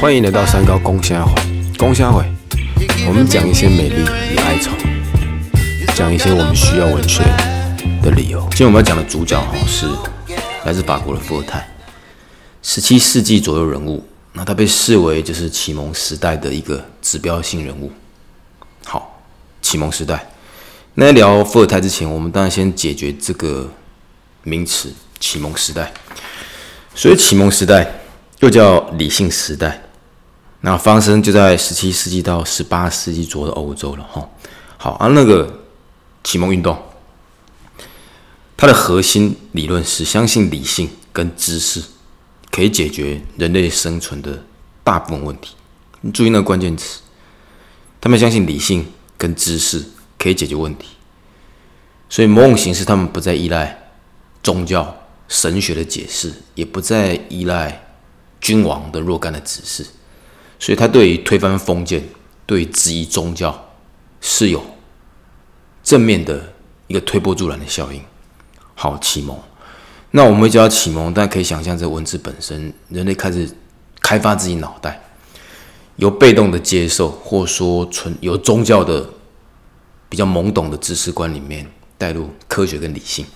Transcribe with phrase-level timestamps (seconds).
[0.00, 1.34] 欢迎来到三高公虾会，
[1.76, 2.24] 公虾会，
[3.06, 4.02] 我们讲一些美丽
[4.32, 4.70] 与哀愁，
[5.94, 7.22] 讲一些我们需要文学
[8.02, 8.40] 的理由。
[8.52, 9.86] 今天我们要讲的主角哈是
[10.64, 11.68] 来自法国的伏尔泰，
[12.62, 14.02] 十七世纪左右人物，
[14.32, 17.92] 那他被视为就是启蒙时代的一个指标性人物。
[18.86, 19.20] 好，
[19.60, 20.30] 启蒙时代，
[20.94, 23.70] 那在聊伏尔泰之前，我们当然先解决这个
[24.44, 25.92] 名词——启蒙时代。
[26.98, 27.88] 所以启蒙时代
[28.40, 29.84] 又叫理性时代。
[30.62, 34.28] 那发生就在十七世纪到十八世纪左右的欧洲了哈。
[34.76, 35.60] 好，而那个
[36.24, 36.76] 启蒙运动，
[38.56, 41.80] 它的核心理论是相信理性跟知识
[42.50, 44.42] 可以解决人类生存的
[44.82, 45.54] 大部分问题。
[46.00, 46.98] 你注意那个关键词，
[48.00, 48.84] 他们相信理性
[49.16, 49.84] 跟知识
[50.18, 50.88] 可以解决问题，
[52.08, 53.92] 所以某种形式他们不再依赖
[54.42, 54.96] 宗教
[55.28, 57.86] 神学的解释，也不再依赖
[58.40, 59.86] 君王的若干的指示。
[60.58, 62.02] 所以，他对于推翻封建、
[62.44, 63.70] 对质疑宗教
[64.20, 64.64] 是有
[65.84, 66.52] 正面的
[66.88, 68.02] 一个推波助澜的效应。
[68.74, 69.38] 好，启蒙。
[70.10, 73.48] 那我们会叫启蒙，大家可以想象，这文字本身，人类开始
[74.00, 75.00] 开发自己脑袋，
[75.96, 79.08] 由被动的接受，或说纯由宗教的
[80.08, 83.26] 比较懵懂的知识观里面带入科学跟理性。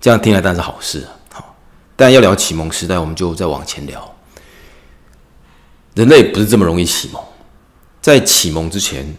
[0.00, 1.06] 这样听来当然是好事。
[1.32, 1.56] 好，
[1.96, 4.14] 但要聊启蒙时代，我们就再往前聊。
[5.94, 7.20] 人类不是这么容易启蒙，
[8.00, 9.16] 在启蒙之前，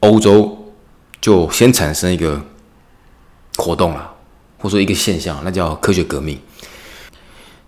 [0.00, 0.72] 欧洲
[1.20, 2.38] 就先产生一个
[3.56, 4.14] 活动了，
[4.58, 6.38] 或说一个现象，那叫科学革命，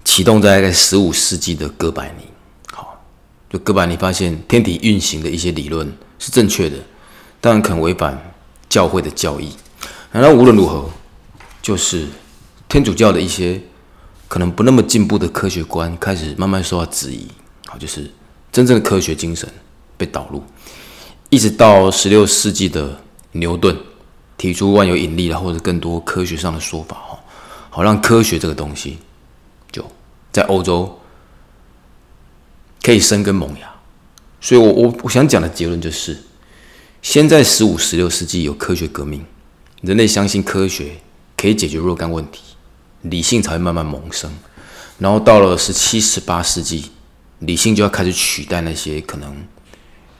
[0.05, 2.27] 启动在十五世纪的哥白尼。
[2.71, 3.03] 好，
[3.49, 6.77] 就哥白尼发现天体运行的一些理论是正确的，
[7.41, 8.35] 但可能违反
[8.69, 9.57] 教会的教义。
[10.11, 10.91] 然后无论如何，
[11.63, 12.09] 就是
[12.69, 13.63] 天主教的一些
[14.29, 17.27] 可能不那么进步的科学观开始慢慢受到质疑。
[17.81, 18.11] 就是
[18.51, 19.49] 真正的科学精神
[19.97, 20.43] 被导入，
[21.31, 23.01] 一直到十六世纪的
[23.33, 23.75] 牛顿
[24.37, 27.19] 提出万有引力了，或者更多科学上的说法哈，
[27.71, 28.99] 好让科学这个东西
[29.71, 29.83] 就
[30.31, 31.01] 在欧洲
[32.83, 33.73] 可以生根萌芽。
[34.39, 36.19] 所以，我我我想讲的结论就是：
[37.01, 39.25] 先在十五、十六世纪有科学革命，
[39.81, 40.97] 人类相信科学
[41.43, 42.41] 可以解决若干问题，
[43.03, 44.33] 理性才会慢慢萌生。
[44.99, 46.93] 然后到了十七、十八世纪。
[47.45, 49.35] 理性就要开始取代那些可能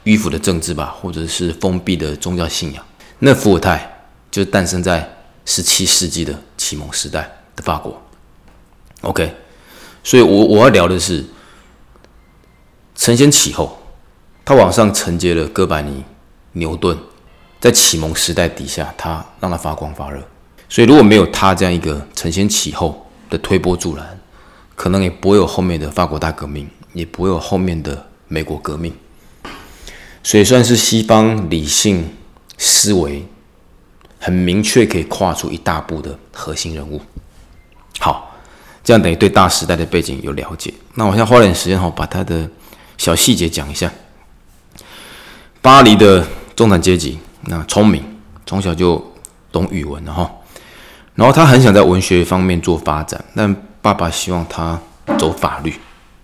[0.03, 2.85] 迂腐的政治吧，或者是封闭的宗教信仰。
[3.19, 5.09] 那伏尔泰就诞生在
[5.45, 7.21] 十七世纪的启蒙时代
[7.55, 7.97] 的法国。
[9.03, 9.33] OK，
[10.03, 11.23] 所以我我要聊的是
[12.93, 13.81] 承先启后，
[14.43, 16.03] 他往上承接了哥白尼、
[16.51, 16.97] 牛顿，
[17.61, 20.21] 在启蒙时代底下，他让他发光发热。
[20.73, 24.19] 所以如果没有他这样一个承先启后的推波助澜，
[24.75, 26.67] 可能也不会有后面的法国大革命。
[26.93, 28.93] 也不会有后面的美国革命，
[30.21, 32.07] 所以算是西方理性
[32.55, 33.25] 思维
[34.19, 37.01] 很明确可以跨出一大步的核心人物。
[37.97, 38.37] 好，
[38.83, 40.71] 这样等于对大时代的背景有了解。
[40.93, 42.47] 那我先花点时间哈，把他的
[42.99, 43.91] 小细节讲一下。
[45.63, 48.05] 巴黎的中产阶级，那聪明，
[48.45, 49.03] 从小就
[49.51, 50.31] 懂语文的哈。
[51.15, 54.79] 然后他很想在文学方面做发展，但爸爸希望他
[55.19, 55.73] 走法律。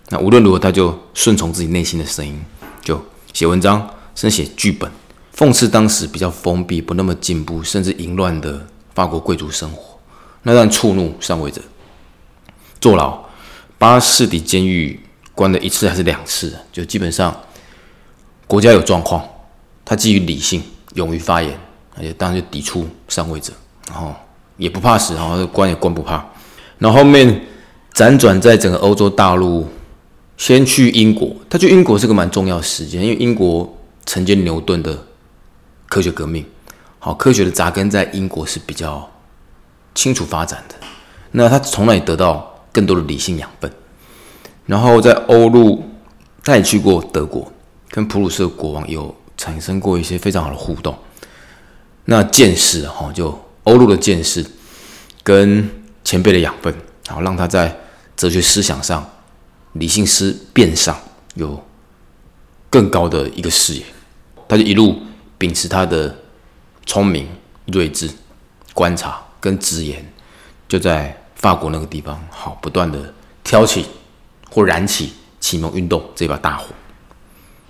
[0.09, 2.44] 那无论如何，他就顺从自己内心的声音，
[2.81, 3.00] 就
[3.31, 3.79] 写文章，
[4.16, 4.89] 甚至写剧本，
[5.35, 10.00] 讽刺当时比较封闭、不那么进步，甚至淫乱的法国贵族生活。
[10.41, 11.61] 那让触怒上位者，
[12.81, 13.21] 坐牢，
[13.77, 15.00] 巴士底监狱
[15.35, 17.35] 关了一次还是两次，就基本上
[18.47, 19.23] 国家有状况，
[19.85, 20.63] 他基于理性，
[20.95, 21.56] 勇于发言，
[21.95, 23.53] 而且当然就抵触上位者，
[23.89, 24.16] 然后
[24.59, 26.24] 也不怕死，然后关也关不怕。
[26.78, 27.47] 然后后面
[27.96, 29.68] 辗转在整个欧洲大陆。
[30.38, 34.98] 先去英国，他去英国是个蛮重要的时间，因为英国承接牛顿的
[35.90, 36.46] 科学革命，
[36.98, 39.06] 好，科学的扎根在英国是比较
[39.94, 40.75] 清楚发展的。
[41.31, 43.69] 那他从那里得到更多的理性养分，
[44.66, 45.83] 然后在欧陆，
[46.42, 47.51] 他也去过德国，
[47.89, 50.98] 跟普鲁士国王有产生过一些非常好的互动。
[52.06, 54.45] 那见识哈，就欧陆的见识
[55.30, 55.70] 跟
[56.04, 56.74] 前辈的养分，
[57.06, 57.80] 然后让他在
[58.18, 59.08] 哲学思想上。
[59.74, 61.00] 理性思辨上
[61.36, 61.64] 有
[62.72, 63.84] 更高的一个视野，
[64.48, 65.00] 他就一路
[65.38, 66.18] 秉持他的
[66.88, 67.28] 聪明、
[67.68, 68.10] 睿智、
[68.74, 70.04] 观察跟直言，
[70.68, 73.86] 就在法国那个地方，好不断的挑起
[74.50, 76.74] 或燃起启蒙运动这把大火，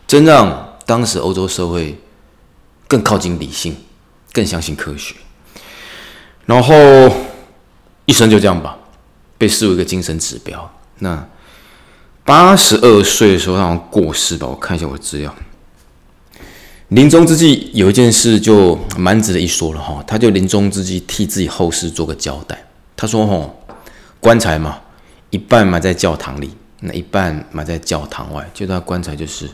[0.08, 2.00] 真让当时欧洲社会
[2.88, 3.76] 更靠近理性，
[4.32, 5.14] 更相信科学。
[6.46, 6.74] 然后
[8.10, 8.76] 一生就这样吧，
[9.38, 10.68] 被视为一个精神指标。
[10.98, 11.24] 那
[12.26, 14.48] 八十二岁的时候，他好像过世吧？
[14.48, 15.32] 我看一下我的资料。
[16.88, 20.04] 临终之际，有一件事就蛮值得一说了哈。
[20.08, 22.66] 他就临终之际替自己后事做个交代。
[22.98, 23.64] 他说：“吼，
[24.20, 24.80] 棺材嘛，
[25.30, 28.50] 一半埋在教堂里，那一半埋在教堂外。
[28.56, 29.48] 就他棺材就是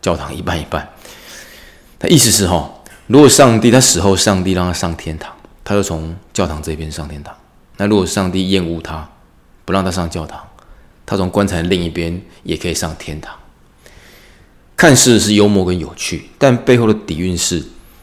[0.00, 0.88] 教堂一半一半。
[1.98, 2.72] 他意思是哈，
[3.08, 5.30] 如果上帝他死后，上帝让他上天堂，
[5.62, 7.34] 他就从教堂这边上天堂。
[7.82, 9.10] 那如果上帝厌恶他，
[9.64, 10.40] 不让他上教堂，
[11.04, 13.34] 他从棺材另一边也可以上天堂。”
[14.78, 17.60] 看似是幽默跟有趣，但背后的底蕴是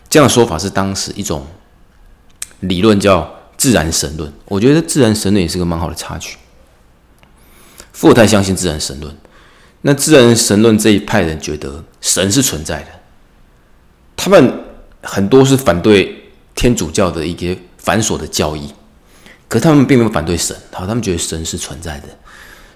[0.09, 1.47] 这样的说法是当时一种
[2.59, 4.33] 理论叫自然神论。
[4.45, 6.37] 我觉得自然神论也是个蛮好的插曲。
[7.93, 9.15] 伏尔泰相信自然神论，
[9.83, 12.87] 那自然神论这一派人觉得神是存在的。
[14.17, 14.65] 他们
[15.01, 18.73] 很多是反对天主教的一些繁琐的教义，
[19.49, 20.55] 可他们并没有反对神。
[20.71, 22.07] 好，他们觉得神是存在的，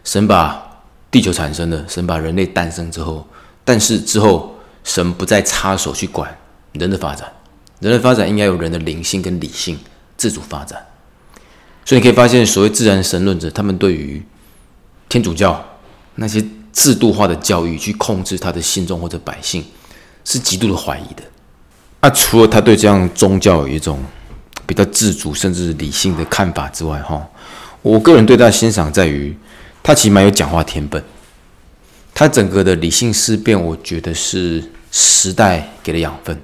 [0.04, 0.62] 神把
[1.10, 3.26] 地球产生的，神把人类诞生之后。
[3.64, 4.54] 但是之后，
[4.84, 6.36] 神不再插手去管
[6.74, 7.32] 人的发展，
[7.80, 9.80] 人的发展应该由人的灵性跟理性
[10.18, 10.86] 自主发展。
[11.86, 14.22] 所以你可以发现，所谓自然神论者，他们对于
[15.08, 15.64] 天主教
[16.16, 16.44] 那些
[16.74, 19.64] 制度化的教育去控制他的信众或者百姓，
[20.26, 21.24] 是极度的怀疑的。
[22.02, 24.04] 那除了他对这样宗教有一种
[24.74, 27.24] 比较自主甚至理性的看法之外，哈，
[27.84, 29.36] 我个人对他的欣赏在于，
[29.84, 31.02] 他其实蛮有讲话天分。
[32.16, 36.40] 他整个的理性思辨，我觉得是时代给的养分。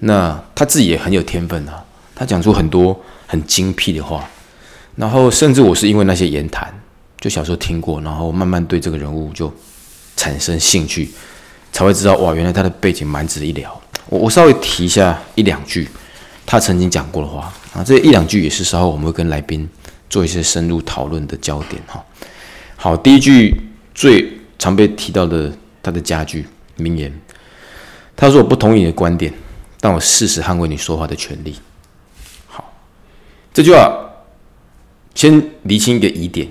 [0.00, 4.28] 那他自己也很有天分啊，他讲出很多很精辟的话。
[4.96, 6.72] 然后，甚至我是因为那些言谈，
[7.20, 9.52] 就小时候听过，然后慢慢对这个人物就
[10.16, 11.10] 产生兴趣，
[11.72, 13.80] 才会知道哇，原来他的背景蛮值得一聊。
[14.08, 15.88] 我我稍微提一下一两句
[16.46, 19.68] 他曾经讲过的话啊，这一两句也是稍后我们会跟来宾
[20.10, 22.04] 做一些深入讨论的焦点哈。
[22.76, 23.54] 好，第一句
[23.94, 24.38] 最。
[24.58, 25.52] 常被提到的
[25.82, 26.46] 他的家具
[26.76, 27.12] 名言，
[28.14, 29.34] 他说：“我不同意你的观点，
[29.80, 31.56] 但我誓死捍卫你说话的权利。”
[32.46, 32.72] 好，
[33.52, 33.92] 这句话
[35.16, 36.46] 先厘清一个疑点，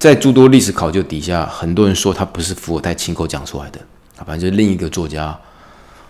[0.00, 3.78] 在诸多历史考究底下，很多人说他不是伏尔泰亲口讲出来的，
[4.16, 5.38] 啊，反正就是另一个作家，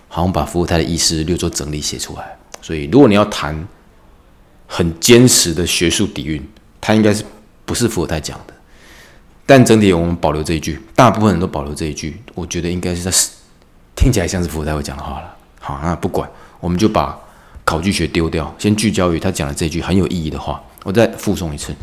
[0.07, 2.38] 好像把伏尔泰的意思略作整理写出来。
[2.61, 3.67] 所以，如果你要谈
[4.67, 6.41] 很坚实的学术底蕴，
[6.79, 7.23] 他应该是
[7.65, 8.53] 不是伏尔泰讲的。
[9.45, 13.11] 但整体我们保留这一句，大部分人都保留这一句，我觉得应该是在
[13.95, 15.35] 听起来像是伏尔泰会讲的话了。
[15.59, 16.29] 好，那不管，
[16.59, 17.17] 我们就把
[17.65, 20.61] 考据学丢掉，先聚焦于他讲的这句很有意义的话。
[20.83, 21.73] 我再附送一次。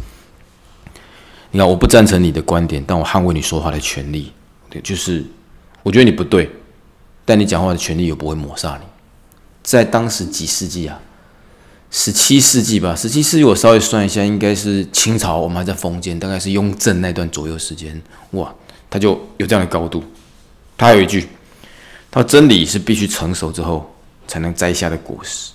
[1.51, 4.33] 你看，我不赞成你的观点，但我捍卫你说话的权利。
[4.71, 5.25] 对，就是
[5.83, 6.51] 我觉得你不对，
[7.25, 8.87] 但你讲话的权利又不会抹杀你。
[9.67, 11.01] 在当时几世纪啊？
[11.91, 18.01] 十七世纪吧，十七世纪我稍微算一下，应该是清朝，我们还在封建，大概是雍正那段左右时间，
[18.33, 18.55] 哇，
[18.89, 20.03] 他就有这样的高度。
[20.79, 21.29] 他有一句，
[22.11, 23.95] 他说真理是必须成熟之后
[24.27, 25.53] 才能摘下的果实。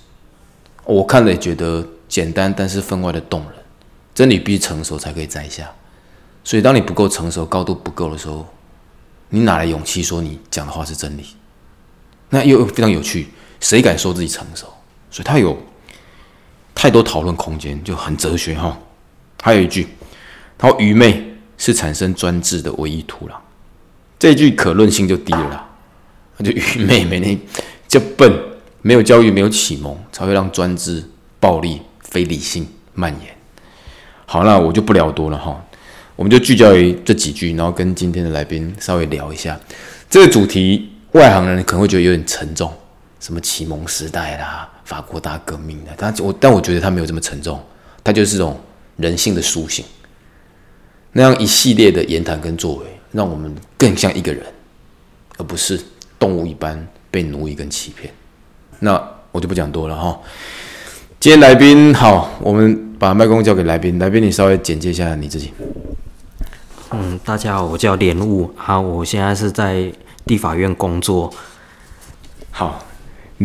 [0.84, 3.52] 我看了也觉得简单，但是分外的动人。
[4.14, 5.72] 真理必须成熟才可以摘下，
[6.44, 8.46] 所以当你不够成熟，高度不够的时候，
[9.30, 11.25] 你哪来勇气说你讲的话是真理？
[12.30, 13.28] 那又非常有趣，
[13.62, 14.68] 谁敢说自己成熟？
[15.10, 15.58] 所以他有。
[16.74, 18.75] 太多讨论空间就很哲学哈，
[19.44, 19.88] 还有一句，
[20.58, 21.22] 他说愚昧
[21.56, 23.33] 是产生专制的唯一土壤，
[24.18, 25.69] 这句可论性就低了，
[26.38, 27.38] 那就愚昧，没那
[27.88, 28.33] 就笨，
[28.81, 31.04] 没有教育，没有启蒙，才会让专制、
[31.40, 33.35] 暴力、非理性蔓延。
[34.26, 35.64] 好，那我就不聊多了哈，
[36.16, 39.59] 我们就聚焦于这几句，然后跟今天的来宾稍微聊一下
[40.09, 40.90] 这个主题。
[41.12, 42.74] 外行人可能会觉得有点沉重，
[43.21, 44.68] 什么启蒙时代啦。
[44.83, 47.57] 法国大革命的，他我但我觉得他没有这么沉重，
[48.04, 48.59] 他就是这种
[48.97, 49.85] 人性的苏醒，
[51.13, 54.45] 那样一系列的言谈跟作为，让我们更像一个人，
[55.37, 55.80] 而不是
[56.19, 58.13] 动物一般被奴役跟欺骗。
[58.80, 59.01] 那
[59.31, 60.19] 我就不讲多了哈。
[61.21, 65.54] 今天来宾好，我们把麦克风交给来宾，来宾你稍微简介一下你自己。
[66.90, 69.90] 嗯，大家好，我叫莲雾，好，我现在是在
[70.25, 71.33] 地法院工作。
[72.49, 72.83] 好。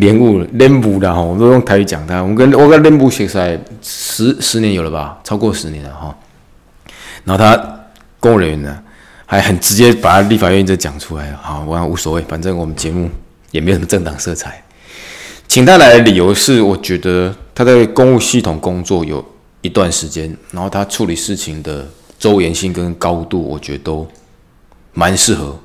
[0.00, 2.22] 莲雾，莲雾的哈，我都用台语讲他。
[2.22, 6.16] 我跟我跟莲雾学在十十年有了吧，超过十年了哈。
[7.24, 7.80] 然后他
[8.20, 8.82] 公务人员呢，
[9.24, 11.32] 还很直接把他立法院这讲出来。
[11.42, 13.10] 好，我无所谓，反正我们节目
[13.50, 14.62] 也没有什么政党色彩。
[15.48, 19.24] 请他来的理由是，我觉得他在公务系统工作有
[19.62, 21.86] 一段时间，然后他处理事情的
[22.18, 24.06] 周延性跟高度，我觉得都
[24.92, 25.58] 蛮适合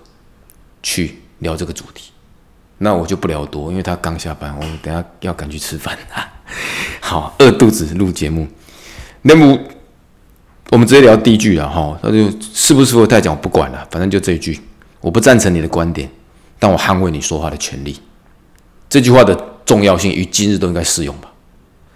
[0.82, 2.11] 去聊这个主题。
[2.84, 6.28] 那我就不聊多，因为他刚下班，我等下要赶去吃饭啊。
[7.00, 8.48] 好，饿肚子录节目。
[9.22, 9.56] 那么
[10.72, 14.60] 我们直接聊第一句了哈，那就是不是福太讲我不管了，反正就这一句，
[15.00, 16.10] 我不赞成你的观点，
[16.58, 18.00] 但我捍卫你说话的权利。
[18.90, 21.32] 这句话的重要性与今日都应该适用吧？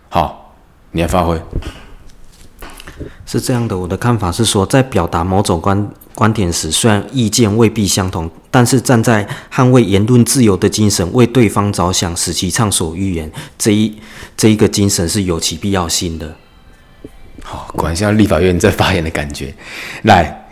[0.10, 0.56] 好，
[0.92, 1.42] 你来发挥。
[3.25, 13.93] 是这样的，我的看法是说，在表达某种观观点时，虽然意见未必相同，但是站在捍卫言论自由的精神，为对方着想，使其畅所欲言，这一
[14.38, 16.33] 这一个精神是有其必要性的。
[17.43, 19.53] 好，果然像立法院在发言的感觉。
[20.03, 20.47] 来，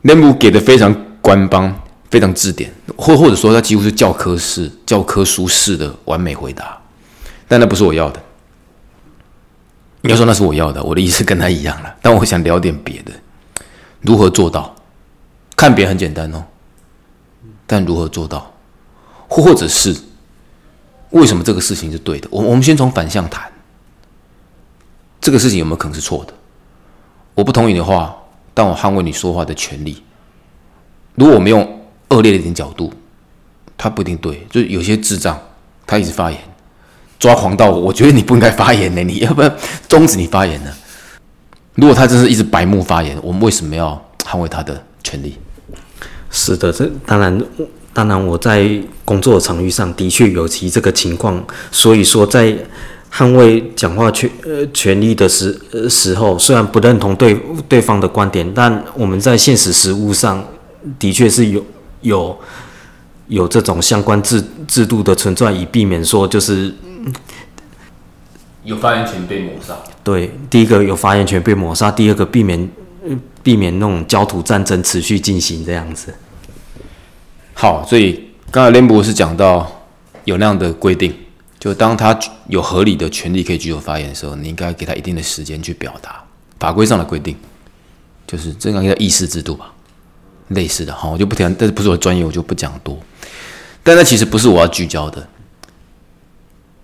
[0.00, 1.78] 内部给的非常官方，
[2.10, 6.80] 非常字典，或或者说他几乎是教科式、教科书式的完美回答，
[7.46, 8.22] 但那不是我要的。
[10.00, 11.94] 你要说那是我要的，我的意思跟他一样了。
[12.00, 13.12] 但我想聊点别的，
[14.00, 14.74] 如何做到？
[15.54, 16.42] 看别人很简单哦，
[17.66, 18.52] 但如何做到？
[19.28, 19.96] 或者是
[21.10, 22.28] 为什么这个事情是对的？
[22.30, 23.50] 我我们先从反向谈，
[25.20, 26.32] 这个事情有没有可能是错的？
[27.34, 28.14] 我不同意的话，
[28.52, 30.02] 但我捍卫你说话的权利。
[31.14, 31.80] 如果我们用
[32.10, 32.92] 恶劣的一点角度，
[33.76, 35.38] 他不一定对，就有些智障，
[35.86, 36.40] 他一直发言。
[37.18, 39.50] 抓狂到我觉得你不应该发言呢，你要不要
[39.88, 40.72] 终止你发言呢？
[41.74, 45.36] 如果他真是一直白目发言，我们为什么要捍卫他的权利？
[46.34, 47.42] 是的，这当然，
[47.92, 48.68] 当然我在
[49.04, 52.52] 工作场域上的确有其这个情况，所以说在
[53.12, 55.56] 捍卫讲话权呃权利的时
[55.88, 60.44] 时候，虽然不认同对对方的观点，但我们在现实实务上
[60.98, 61.64] 的确是有
[62.00, 62.36] 有
[63.28, 66.74] 有这种相关制制度的存在，以避免说就是。
[68.64, 69.76] 有发言权被抹杀。
[70.02, 72.68] 对，第一个有发言权被抹杀，第二个避免
[73.42, 76.14] 避免那种焦土战争持续进行这样子。
[77.54, 79.70] 好，所以刚才林博士讲到
[80.24, 81.14] 有那样的规定，
[81.58, 82.18] 就当他
[82.48, 86.22] 有合理的权利可以举手发言的时候，你应该给他一定的时间去表达。
[86.58, 87.36] 法规上的规定
[88.26, 89.72] 就是这样一个议事制度吧，
[90.48, 90.94] 类似的。
[90.94, 92.98] 好，我就不讲，但是不是我专业，我就不讲多。
[93.82, 95.26] 但那其实不是我要聚焦的。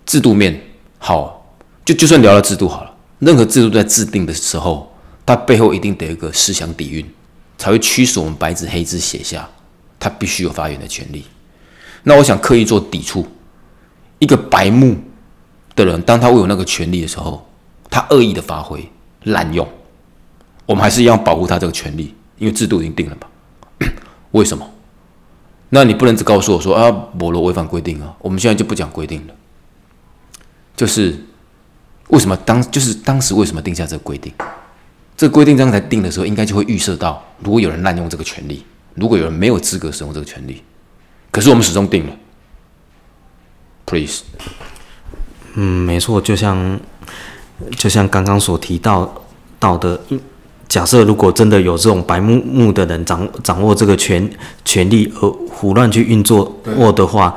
[0.05, 0.61] 制度面
[0.99, 2.93] 好，就就算聊了制度好了。
[3.19, 4.91] 任何制度在制定的时候，
[5.25, 7.09] 它背后一定得有一个思想底蕴，
[7.57, 9.49] 才会驱使我们白纸黑字写下，
[10.01, 11.23] 他必须有发言的权利。
[12.03, 13.25] 那我想刻意做抵触，
[14.17, 14.97] 一个白目
[15.75, 17.47] 的人，当他握有那个权利的时候，
[17.89, 18.91] 他恶意的发挥、
[19.25, 19.65] 滥用，
[20.65, 23.87] 我们还是一样保护他这个权利，因为制度已经定了嘛。
[24.31, 24.67] 为什么？
[25.69, 29.33] 那你不能只告诉我说啊，我罗违反规定啊，我们现在就不讲规定了。
[30.75, 31.15] 就是
[32.07, 34.33] 为什么当就是当时为什么定下这个规定？
[35.15, 40.61] 这个规定刚才定的时候，应该就会预设到，如果有人滥用这个权利，如果有人没有资格使用这个权利，
[41.31, 42.13] 可是我们始终定了。
[43.85, 44.21] Please，
[45.53, 46.79] 嗯，没错，就像
[47.77, 49.13] 就像刚刚所提到
[49.59, 49.99] 到的，
[50.67, 54.29] 假设如果真的有这种白目目的人掌掌握这个权
[54.65, 57.35] 权利而胡乱去运作握的话。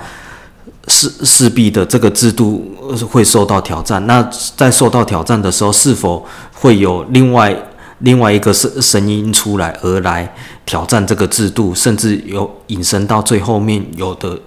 [0.86, 2.62] 势势必的这个制度
[3.10, 4.06] 会受到挑战。
[4.06, 4.22] 那
[4.54, 7.56] 在受到挑战的时候，是否会有另外
[8.04, 10.32] 另外一个声声音出来，而来
[10.64, 14.38] 挑战这个制度，甚至有引申到最后面有的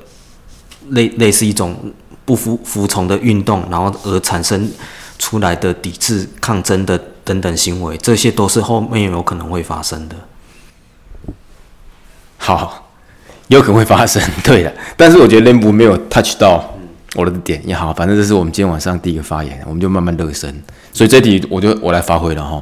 [0.90, 1.76] 类类似一种
[2.24, 4.72] 不服服从的运动，然后而产生
[5.20, 10.16] 出来的抵制、抗争的等等行为，这些都是后面有可能会发生的。
[12.38, 12.84] 好。
[13.50, 14.74] 有可能会发生，对的。
[14.98, 16.70] 但是我觉得 Lamb 没有 touch 到
[17.16, 20.54] 我的点也好，反正这是我们今天晚上第一个发言，我们就慢慢热身。
[20.92, 22.62] 所以这题我就我来发挥了哈。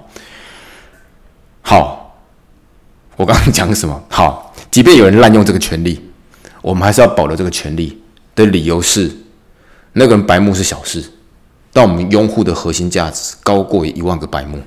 [1.68, 2.16] 好，
[3.16, 4.04] 我刚刚讲什么？
[4.08, 6.00] 好，即便有人滥用这个权利，
[6.62, 8.00] 我们还是要保留这个权利
[8.36, 9.12] 的理由是，
[9.94, 11.04] 那个人白目是小事，
[11.74, 14.62] 但我们拥护的核心价值高过一万个白目。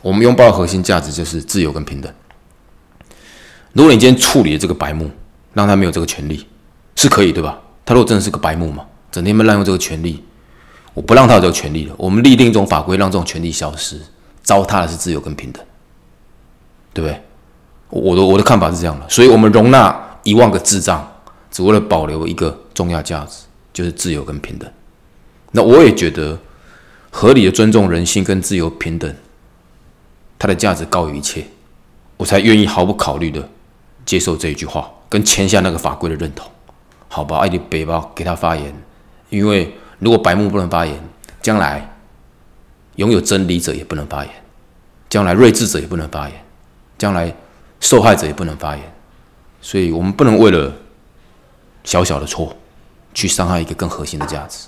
[0.00, 2.10] 我们拥抱的核心价值就是自由跟平等。
[3.74, 5.10] 如果你今天处理了这个白目，
[5.52, 6.46] 让他没有这个权利，
[6.96, 7.60] 是可以对吧？
[7.84, 10.24] 他如果真的是个白目嘛，整天被滥用这个权利，
[10.94, 11.94] 我不让他有这个权利了。
[11.98, 14.00] 我们立定一种法规，让这种权利消失，
[14.42, 15.62] 糟蹋的是自由跟平等，
[16.92, 17.22] 对不对？
[17.88, 21.06] 我的我的看法是这样的，所以我们容纳一万个智障，
[21.50, 24.70] 只为了保留一个重要价值，就是自由跟平等。
[25.52, 26.38] 那我也觉得
[27.10, 29.12] 合理的尊重人性跟自由平等，
[30.38, 31.44] 它的价值高于一切，
[32.16, 33.48] 我才愿意毫不考虑的
[34.06, 34.90] 接受这一句话。
[35.08, 36.48] 跟签下那个法规的认同，
[37.08, 38.72] 好吧，爱迪背包给他发言，
[39.28, 40.96] 因为如果白目不能发言，
[41.42, 41.96] 将来
[42.94, 44.32] 拥有真理者也不能发言，
[45.08, 46.44] 将来睿智者也不能发言，
[47.00, 47.34] 将来
[47.80, 48.94] 受害者也不能发言，
[49.62, 50.70] 所以我们不能为了
[51.82, 52.54] 小小的错
[53.14, 54.66] 去伤害一个更核心的价值。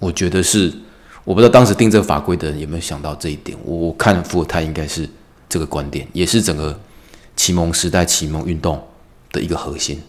[0.00, 0.74] 我觉得是，
[1.22, 3.56] 我不知道当时定这个法规的人有没有想到这一点。
[3.62, 5.08] 我我看福尔泰应该是
[5.48, 6.76] 这个观点，也是整个
[7.36, 8.84] 启蒙时代启蒙运动
[9.30, 10.02] 的一个核心。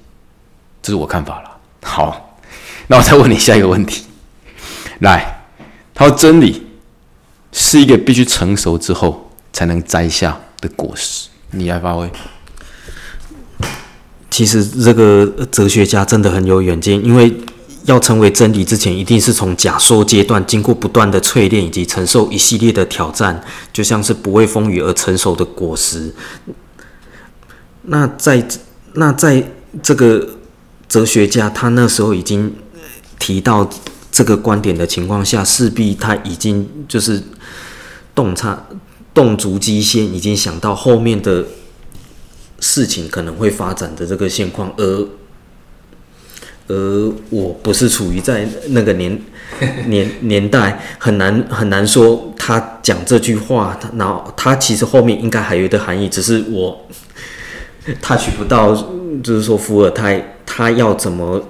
[0.82, 1.58] 这是我看法了。
[1.84, 2.36] 好，
[2.88, 4.08] 那我再问你下一个问题。
[5.02, 5.46] 来，
[5.94, 6.66] 他说真理
[7.52, 11.30] 是一个必须成熟之后才能摘下的果实。
[11.54, 12.12] 你来发挥。
[14.30, 17.32] 其实这个哲学家真的很有远见，因为
[17.86, 26.14] 要成为真理之前，一定是从假说阶段经过不断的淬炼以及承受一系列的挑战，就像是不畏风雨而成熟的果实。
[27.84, 28.44] 那在
[28.94, 29.44] 那在
[29.82, 30.30] 这个
[30.88, 32.56] 哲学家他那时候已经
[33.20, 33.70] 提到
[34.12, 37.22] 这个观点的情况下，势必他已经就是
[38.16, 38.66] 洞察
[39.14, 41.46] 动足机先，已经想到后面的。
[42.66, 45.08] 事情可能会发展的这个现况，而
[46.70, 49.22] 而我不是处于在那个年
[49.88, 56.88] 年年代，很难很难说他讲这句话，他然后他其实后面应该还有一个含义，只是我
[58.02, 58.74] 他取不到，
[59.22, 61.46] 就是说伏尔泰他要怎么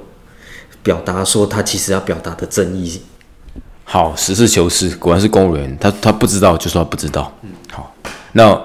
[0.81, 3.03] 表达说他其实要表达的正义。
[3.93, 7.31] 好，实事求是，果然是公务员，他他不知道就说他不知道。
[7.43, 7.93] 嗯，好，
[8.31, 8.59] 那。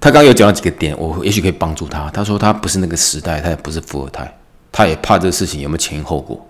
[0.00, 2.08] 他刚刚有讲到几个点，我也许可以帮助他。
[2.10, 4.34] 他说他不是那个时代，他也不是富二代，
[4.72, 6.46] 他也怕这个事情有没有前因后果，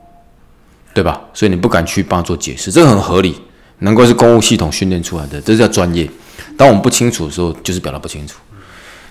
[0.94, 1.20] 对吧？
[1.34, 3.40] 所以你不敢去帮他做解释，这个很合理。
[3.78, 6.08] 难怪是公务系统训练出来的，这叫专业。
[6.56, 8.36] 当我们不清楚的时候，就是表达不清楚。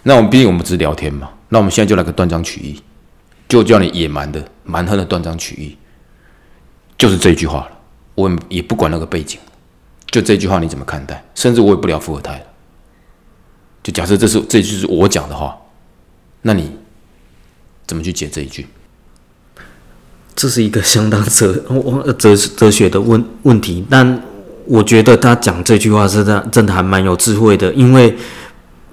[0.03, 2.81] 那我们毕竟我们只是聊天嘛，那我们现在就来个断章取义，
[3.49, 5.77] 就叫你野蛮的、蛮横的断章取义，
[6.97, 7.71] 就是这一句话了。
[8.15, 9.39] 我也不管那个背景，
[10.09, 11.23] 就这句话你怎么看待？
[11.35, 12.43] 甚至我也不聊富二代。
[13.83, 15.55] 就假设这是这句是我讲的话，
[16.41, 16.71] 那你
[17.85, 18.65] 怎么去解这一句？
[20.35, 21.53] 这是一个相当哲
[22.17, 24.21] 哲哲学的问问题，但
[24.65, 27.71] 我觉得他讲这句话是的，真的还蛮有智慧的。
[27.73, 28.13] 因为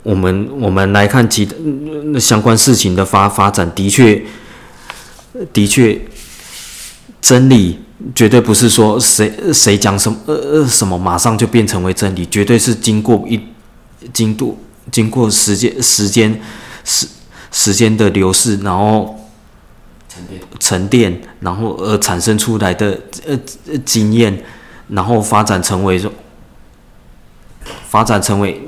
[0.02, 4.22] 我们我们来看其他相关事情的发发展，的确
[5.52, 6.00] 的确，
[7.20, 7.78] 真理
[8.14, 13.40] 绝对不是说谁谁讲什么呃呃什么马上就变成为真理，绝对是经过一
[14.12, 14.58] 经度。
[14.90, 16.40] 经过时间、时间、
[16.84, 17.06] 时
[17.52, 19.16] 时间的流逝，然后
[20.08, 23.38] 沉淀、沉淀，然后而产生出来的呃
[23.84, 24.42] 经验，
[24.88, 26.12] 然后发展成为说，
[27.88, 28.60] 发展成为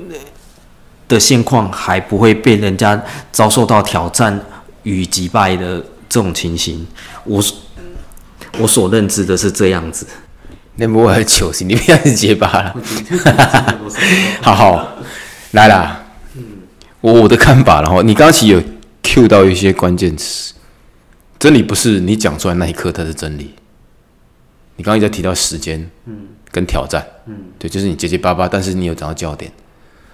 [1.09, 4.39] 的现况，还不会被人家遭受到挑战
[4.83, 6.87] 与击败的这种情形。
[7.25, 7.43] 我
[8.59, 10.05] 我所认知的是这样子。
[10.75, 12.75] 那不会糗事，你不要结巴了。
[14.41, 14.97] 好好
[15.51, 16.01] 来啦。
[17.01, 18.63] 我我的看法，然后你刚刚其实有
[19.03, 20.53] Q 到一些关键词，
[21.37, 23.53] 真理不是你讲出来那一刻它是真理。
[24.75, 29.51] 你刚刚在提到时间，嗯，跟挑战，嗯，对，就是你结结巴巴，但是你有找到焦点，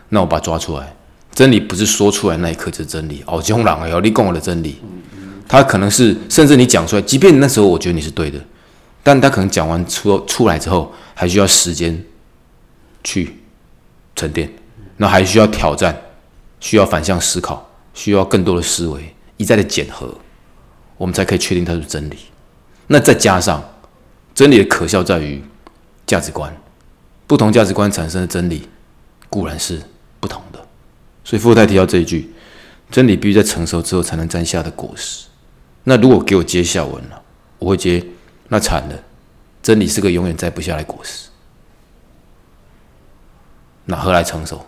[0.10, 0.94] 那我把它抓出来。
[1.34, 4.76] 真理不是说出来那一刻就是真理，哦，中朗哎，你讲我的真理，
[5.52, 8.40] 他可能是甚至你讲出来，即便那时候我觉得你是对的，
[9.04, 12.02] 但他可能讲完出出来之后，还需要时间
[13.04, 13.36] 去
[14.16, 14.50] 沉淀，
[14.96, 15.96] 那还需要挑战。
[16.62, 20.14] 需要反向思考，需要更多的思维，一再的检核，
[20.96, 22.16] 我们才可以确定它是真理。
[22.86, 23.68] 那再加上
[24.36, 25.44] 真理的可笑在于
[26.06, 26.56] 价值观，
[27.26, 28.70] 不同价值观产生的真理
[29.28, 29.82] 固然是
[30.20, 30.60] 不同的。
[31.24, 32.32] 所以富太提到这一句：
[32.92, 35.26] 真理必须在成熟之后才能摘下的果实。
[35.84, 37.22] 那如果给我接下文了，
[37.60, 38.06] 我会接：
[38.50, 39.04] 那惨了，
[39.64, 41.30] 真理是个永远摘不下来果实，
[43.86, 44.66] 那何来成熟？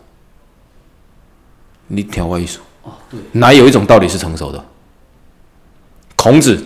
[1.87, 4.65] 你挑外一说哦，对，哪有一种道理是成熟的？
[6.15, 6.63] 孔子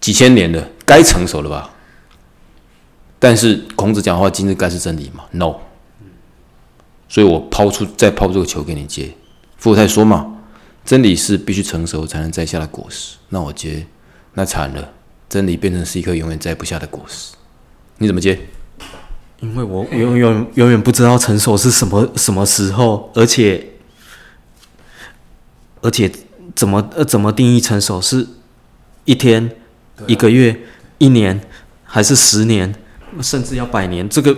[0.00, 1.70] 几千年的，该成熟了吧？
[3.18, 5.56] 但是孔子讲话今日该是真理吗？No。
[7.08, 9.14] 所以我抛出再抛这个球给你接。
[9.58, 10.41] 富太说嘛，
[10.84, 13.16] 真理是必须成熟才能摘下的果实。
[13.28, 13.86] 那我接，
[14.34, 14.92] 那惨了，
[15.28, 17.34] 真理变成是一颗永远摘不下的果实。
[17.98, 18.38] 你怎么接？
[19.40, 23.68] 因为我永远永远不知道成熟是什么什么时候，而且。
[25.84, 26.08] 而且
[26.54, 28.00] 怎么呃怎么定义成熟？
[28.00, 28.24] 是
[29.04, 29.50] 一天、
[30.06, 30.56] 一个月、
[30.98, 31.40] 一年，
[31.82, 32.72] 还是十年，
[33.20, 34.08] 甚至要百年？
[34.08, 34.32] 这个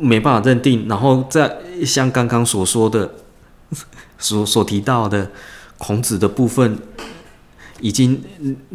[0.00, 0.88] 没办法认定。
[0.88, 1.56] 然后再
[1.86, 3.14] 像刚刚所说的、
[4.18, 5.30] 所所提到的
[5.78, 6.78] 孔子的部分，
[7.80, 8.22] 已经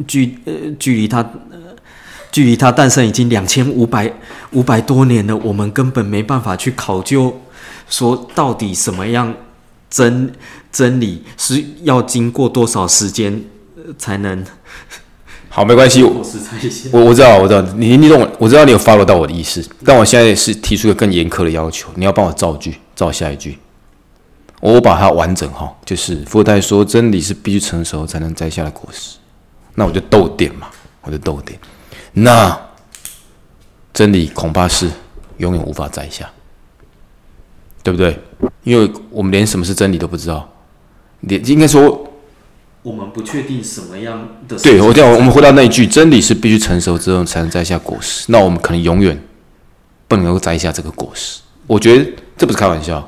[0.06, 1.24] 距呃距离他
[2.32, 4.12] 距离他诞生已经两千五百
[4.52, 5.36] 五百多年了。
[5.36, 7.40] 我们根本没办法去考究，
[7.88, 9.34] 说到底什么样。
[9.90, 10.32] 真
[10.72, 13.44] 真理是要经过多少时间
[13.96, 14.44] 才能？
[15.48, 16.20] 好，没关系，我
[16.90, 23.56] 我我知道，我知道，你你懂，我知道你有 follow 到我的意思，但我现在是提出一个更严苛的要求，你要帮我造句，造下一句。
[24.72, 29.18] 我把它完整哈，就是伏尔泰说真理是必须成熟才能摘下的果实，
[29.74, 30.68] 那我就逗点嘛，
[31.02, 31.58] 我就逗点，
[32.14, 32.58] 那
[33.92, 34.90] 真理恐怕是
[35.36, 36.30] 永远无法摘下，
[37.82, 38.18] 对不对？
[38.62, 40.50] 因为我们连什么是真理都不知道，
[41.20, 42.10] 连应该说。
[42.82, 44.58] 我们不确定什么样的。
[44.58, 48.24] 对，我这样，我们回到那一句，真理是必须成熟之后才能摘下果实。
[48.28, 49.22] 那我们可能永远
[50.08, 51.40] 不能够摘下这个果实。
[51.66, 53.06] 我觉得这不是开玩笑，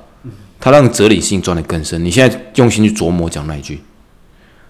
[0.67, 2.05] 他让哲理性钻得更深。
[2.05, 3.85] 你现在用心去琢磨讲那一句，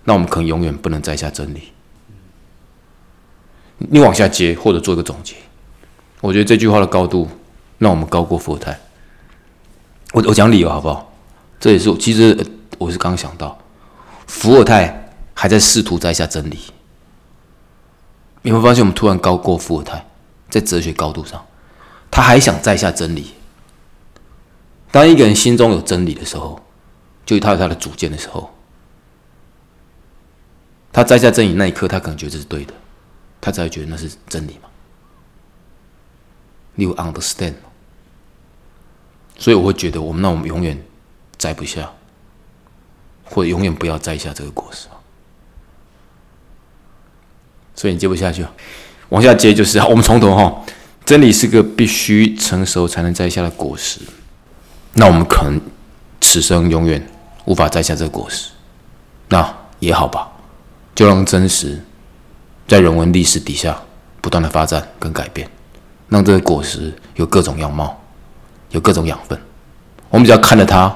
[0.04, 1.72] 那我们可能永远不能摘下真理。
[3.78, 5.36] 你往下接，或者做一个总结。
[6.20, 7.26] 我觉得这句话的高度，
[7.78, 8.78] 让我们高过伏尔泰。
[10.12, 11.10] 我我讲理由好不好？
[11.58, 13.58] 这也是我其实我是刚想到。
[14.26, 16.58] 伏尔泰还在试图摘下真理，
[18.42, 20.04] 你会发现我们突然高过伏尔泰，
[20.50, 21.42] 在哲学高度上，
[22.10, 23.28] 他还想摘下真理。
[24.90, 26.60] 当一个人心中有真理的时候，
[27.24, 28.50] 就他有他的主见的时候，
[30.92, 32.72] 他摘下真理那一刻，他可能觉得这是对的，
[33.40, 34.68] 他才会觉得那是真理嘛。
[36.76, 37.54] You understand？
[39.38, 40.82] 所以我会觉得，我们那我们永远
[41.36, 41.92] 摘不下。
[43.28, 44.86] 或者永远不要摘下这个果实
[47.74, 48.46] 所以你接不下去，
[49.08, 50.64] 往下接就是我们从头哈，
[51.04, 54.00] 真理是个必须成熟才能摘下的果实，
[54.98, 55.60] 那我们可能
[56.22, 57.06] 此生永远
[57.44, 58.48] 无法摘下这个果实，
[59.28, 60.26] 那也好吧，
[60.94, 61.84] 就让真实
[62.66, 63.78] 在人文历史底下
[64.22, 65.46] 不断的发展跟改变，
[66.08, 68.00] 让这个果实有各种样貌，
[68.70, 69.38] 有各种养分，
[70.08, 70.94] 我们只要看着它。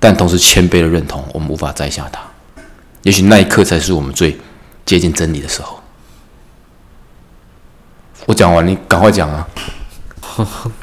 [0.00, 2.20] 但同时谦卑的认同，我们无法摘下它。
[3.02, 4.36] 也许那一刻才是我们最
[4.84, 5.78] 接近真理的时候。
[8.26, 9.46] 我讲完，你赶快讲啊！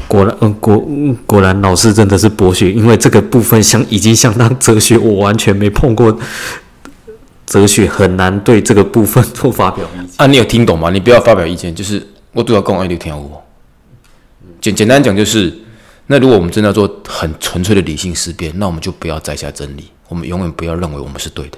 [0.08, 0.88] 果然，嗯，果
[1.26, 6.18] 果然，老师真的是博学，因为这个部分相已经相当哲学，我完全没碰过
[7.46, 10.26] 哲学，很难对这个部分做发表意见啊。
[10.28, 10.90] 你有听懂吗？
[10.90, 13.44] 你不要发表意见，就是我都要讲，爱你听我。
[14.62, 15.54] 简简单讲就是。
[16.12, 21.58] 那如果我们真的要做很纯粹的理性思辨，那我们就不要摘下真理，我们永远不要认为我们是对的，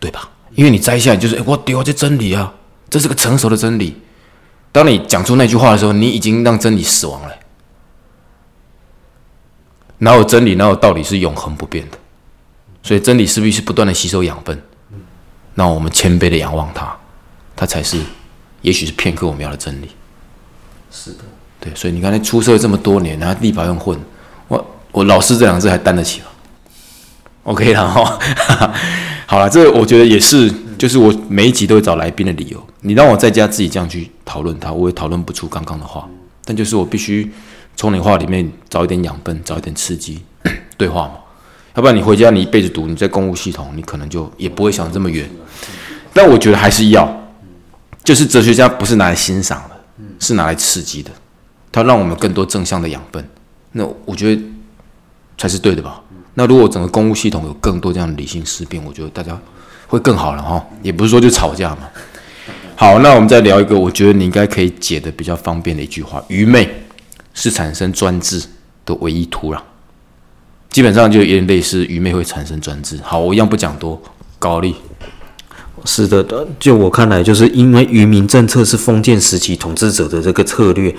[0.00, 0.30] 对吧？
[0.54, 2.50] 因为你摘下来就是我丢这真理啊，
[2.88, 3.94] 这是个成熟的真理。
[4.70, 7.34] 当你讲出那句话的时候，你已经让真理死亡了。
[9.98, 11.98] 哪有真理，哪有道理是永恒不变的？
[12.82, 14.62] 所以真理势必是不断的吸收养分。
[15.54, 16.96] 那我们谦卑的仰望它，
[17.56, 18.00] 它才是，
[18.62, 19.90] 也许是片刻我们要的真理。
[20.90, 21.18] 是的。
[21.60, 23.98] 对，所以你看，那出社会这么多年，然后立法院混，
[24.46, 26.26] 我我老师这两个字还担得起吗
[27.42, 28.18] ？OK 了哈，
[29.26, 32.64] 好了，这个我觉得也是，就是我每一集都会找来宾的理由。
[32.80, 36.08] 你让我在家自己这样去讨论它，我也讨论不出刚刚的话。
[36.44, 37.30] 但就是我必须
[37.76, 40.22] 从你话里面找一点养分，找一点刺激，
[40.78, 41.14] 对话嘛。
[41.74, 45.28] 要不然你回家你一辈子读，你在公务系统，你可能就也不会想这么远。
[46.12, 47.08] 但我觉得还是要，
[48.02, 49.76] 就是哲学家不是拿来欣赏的，
[50.18, 51.10] 是拿来刺激的。
[51.70, 53.28] 它让我们更多正向的养分，
[53.72, 54.42] 那我觉得
[55.36, 56.00] 才是对的吧？
[56.34, 59.38] 那如果整个公务系统有更多这样理性思辨，我觉得大家
[59.88, 60.64] 会更好了哈。
[60.80, 61.88] 也不是说就吵架嘛。
[62.76, 66.68] 好，那我们再聊一个，我觉得你应该可以解的比较方便的一句话：愚昧
[67.34, 68.40] 是产生专制
[68.86, 69.58] 的唯一土壤。
[70.70, 72.96] 基本上就有点类似，愚昧会产生专制。
[73.02, 74.00] 好，我一样不讲多，
[74.38, 74.76] 高丽。
[75.84, 76.24] 是的，
[76.60, 80.94] 就我看来，就是因为愚民政策是封建时期统治者的这个策略，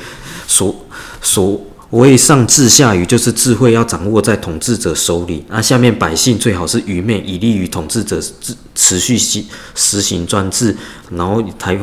[0.47, 0.73] 所
[1.21, 10.75] 所谓上智下愚，就是智慧要掌握在统治者手里，那下面百姓最好是愚昧，以利于统治者持持续行实行专制，
[11.09, 11.77] 然后才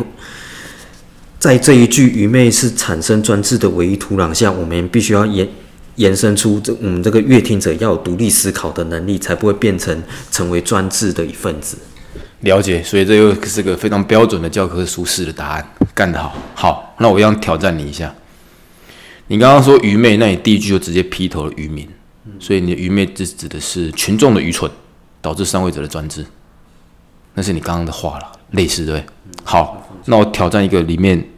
[1.39, 5.49] 在这一句愚昧是产生专制的唯一土壤下，我们必须要延
[5.97, 11.77] 延伸出这我们这个乐听者要有独立思考的能力，才不会变成成为专制的一份子。
[12.41, 16.37] 了解，所以这又是个非常标准的教科书式的答案，干得好。
[16.55, 18.15] 好，那我要挑战你一下。
[19.29, 21.89] 你刚刚说愚昧，那你第一句就直接劈头了愚民，
[22.39, 24.71] 所以你的愚昧是指的是群众的愚蠢
[25.21, 26.25] 导致上位者的专制，
[27.35, 29.05] 那是你刚刚的话了，类似对。
[29.45, 31.29] 好，那我挑战一个里面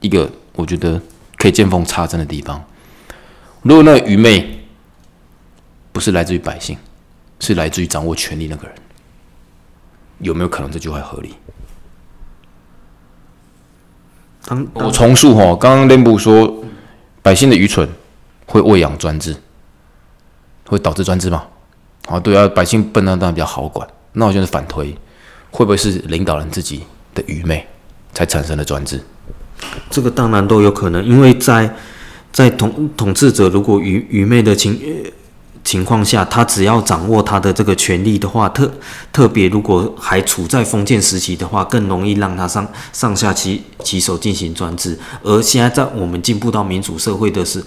[0.00, 1.00] 一个我觉得
[1.36, 2.64] 可以见缝插针的地方。
[3.62, 4.64] 如果那个愚昧
[5.92, 6.76] 不是来自于百姓，
[7.40, 8.76] 是来自于掌握权力那个人。
[10.18, 11.34] 有没有可能这句话合理？
[14.74, 16.64] 我重述哈，刚刚连部说
[17.22, 17.88] 百姓的愚蠢
[18.46, 19.36] 会喂养专制，
[20.66, 21.44] 会导致专制吗？
[22.08, 23.88] 啊，对啊，百姓笨，当然比较好管。
[24.12, 24.92] 那我就是反推，
[25.50, 26.82] 会不会是领导人自己
[27.14, 27.66] 的愚昧
[28.12, 29.00] 才产生了专制？
[29.88, 31.72] 这个当然都有可能，因为在
[32.32, 34.78] 在统统治者如果愚愚昧的情
[35.64, 38.70] 情况下，他只要掌握他的这个权利的话，特
[39.12, 44.98] 特别如果还处在封建时期的话，更容易让他上上下其其手进行专制。
[45.22, 47.62] 而现在在我们进步到民主社会的时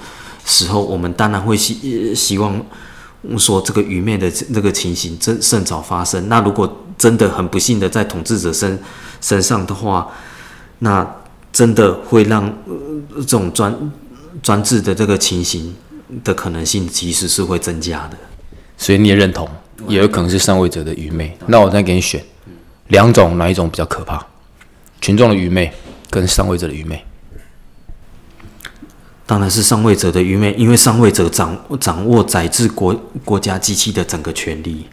[0.45, 2.62] 时候，我们当然会希希望
[3.38, 6.27] 说这个愚昧的这个情形真甚早发生。
[6.27, 8.77] 那如果真的很不幸的在统治者身
[9.21, 10.08] 身上的话，
[10.79, 11.15] 那
[11.53, 12.53] 真的会让
[13.15, 13.73] 这种专
[14.43, 15.73] 专制的这个情形。
[16.24, 18.18] 的可能性其实是会增加的，
[18.78, 19.50] 所以你也认同，
[19.88, 21.38] 也有可能是上位者的愚昧。
[21.48, 22.24] 那我再给你选
[22.88, 24.26] 两种，哪一种比较可怕？
[25.02, 25.72] 群众的愚昧
[26.10, 27.04] 跟上位者的愚昧？
[29.28, 34.86] 当然是上位者的愚昧，因为上位者掌掌握宰制国国家机器的整个权利，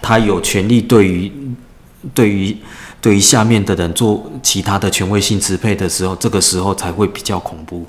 [0.00, 1.32] 他有权利对于
[2.14, 2.56] 对于
[3.00, 7.84] 对于下面的人做其他的权威性支配的时候，这个时候才会比较恐怖。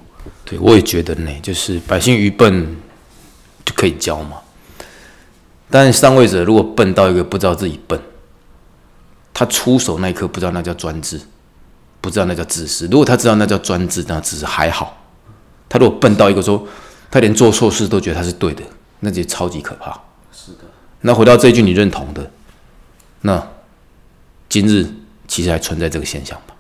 [0.50, 2.78] 对，我也觉得呢，就是百姓愚笨
[3.66, 4.38] 就可以教嘛。
[5.70, 8.00] 但上位者如果笨到一个不知道自己笨，
[9.34, 11.20] 他出手那一刻不知道那叫专制，
[12.00, 12.88] 不知道那叫自私。
[12.88, 15.06] 如果他知道那叫专制，那只是还好。
[15.68, 16.66] 他如果笨到一个说
[17.12, 18.64] 他连做错事都觉得他是对的，
[19.02, 19.92] 那就超级可怕。
[20.32, 20.60] 是的。
[21.02, 22.32] 那回到这一句你认同的，
[23.20, 23.46] 那
[24.48, 24.88] 今日
[25.28, 26.56] 其实还存在这个现象吧？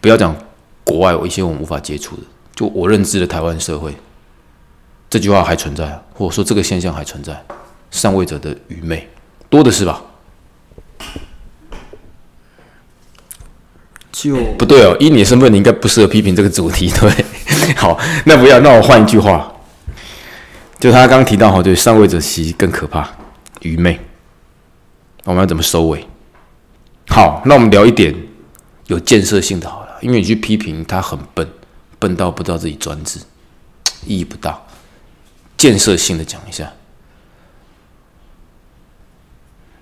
[0.00, 0.34] 不要讲。
[0.86, 2.22] 国外有一些我们无法接触的，
[2.54, 3.92] 就我认知的台湾社会，
[5.10, 7.44] 这句话还存在，或者说这个现象还存在，
[7.90, 9.08] 上位者的愚昧
[9.50, 10.00] 多的是吧？
[14.12, 17.74] 就不对哦，以你的身份，你应该不适合批评这个主题， 对？
[17.74, 19.52] 好，那不要，那我换一句话，
[20.78, 23.10] 就他刚提到哈，对上位者其实更可怕，
[23.62, 23.98] 愚昧。
[25.24, 26.06] 我们要怎么收尾？
[27.08, 28.14] 好，那我们聊一点
[28.86, 29.85] 有建设性的，好。
[30.06, 31.50] 因为你去批评他很笨，
[31.98, 33.18] 笨到不知道自己专制，
[34.06, 34.56] 意义不大。
[35.56, 36.72] 建设性的讲一下，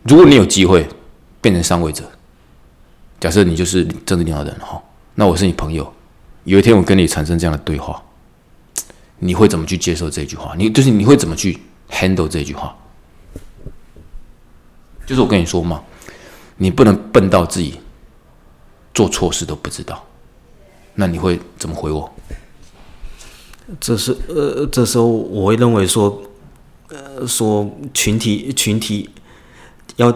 [0.03, 0.89] 如果你有机会
[1.43, 2.11] 变成上位者，
[3.21, 4.83] 假设你就是政治领导人哈，
[5.15, 5.93] 那我是你朋友，
[6.45, 8.03] 有一天我跟你产生这样的对话，
[9.21, 10.55] 你会怎么去接受这句话？
[10.57, 11.61] 你就是你会怎么去
[11.91, 12.75] handle 这句话？
[15.05, 15.85] 就是我跟你说嘛，
[16.57, 17.79] 你不能笨到自己。
[18.95, 20.07] 做错事都不知道，
[20.95, 22.11] 那你会怎么回我？
[23.81, 26.23] 这是呃，这时候我会认为说，
[26.89, 29.09] 呃，说群体群体
[29.97, 30.15] 要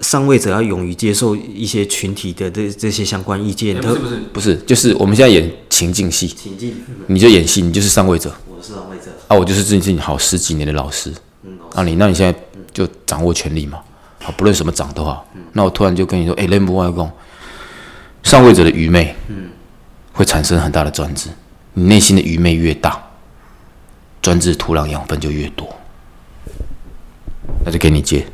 [0.00, 3.76] 上位者要勇于接受一些群体的这这些相关意见。
[3.80, 6.74] 不是不是不是，就是我们现在演情境戏，情境，
[7.08, 8.32] 你就演戏，你就是上位者。
[8.48, 11.12] 我是上位者啊，我就是最近好十几年的老师。
[11.42, 12.38] 嗯啊，你那你现在
[12.72, 13.80] 就掌握权力嘛？
[14.20, 15.28] 好，不论什么掌都好。
[15.52, 17.10] 那我突然就跟你说，哎，雷姆外公。
[18.22, 19.45] 上位者的愚昧，嗯，
[20.16, 21.28] 会产生很大的专制。
[21.74, 23.00] 你内心的愚昧越大，
[24.22, 25.68] 专制土壤养分就越多。
[27.64, 28.26] 那就给你接。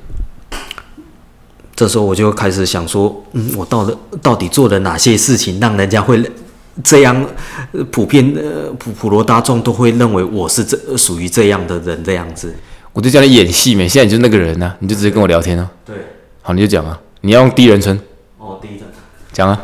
[1.74, 6.22] 这时候我就开始想说，嗯，我到底到底做了哪些事情，让人家会
[6.84, 7.26] 这样
[7.90, 12.54] 普遍呃普普罗大众都会认为我是这属于这样的人这样子。
[12.92, 13.88] 我就叫你演戏没？
[13.88, 15.68] 现在你就是那个人呢，你就直接跟我聊天啊。
[15.84, 15.96] 对，
[16.42, 17.98] 好，你就讲啊，你要用第一人称。
[18.38, 18.88] 哦，第一人称。
[19.32, 19.60] 讲啊，